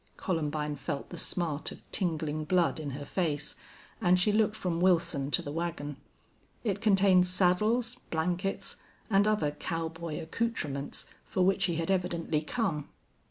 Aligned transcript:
Columbine 0.17 0.77
felt 0.77 1.09
the 1.11 1.17
smart 1.19 1.71
of 1.71 1.83
tingling 1.91 2.45
blood 2.45 2.79
in 2.79 2.89
her 2.97 3.05
face, 3.05 3.53
and 4.01 4.19
she 4.19 4.31
looked 4.31 4.55
from 4.55 4.79
Wilson 4.79 5.29
to 5.29 5.43
the 5.43 5.51
wagon. 5.51 5.95
It 6.63 6.81
contained 6.81 7.27
saddles, 7.27 7.97
blankets, 8.09 8.77
and 9.11 9.27
other 9.27 9.51
cowboy 9.51 10.19
accoutrements 10.19 11.05
for 11.23 11.45
which 11.45 11.65
he 11.65 11.75
had 11.75 11.91
evidently 11.91 12.41
come. 12.41 12.89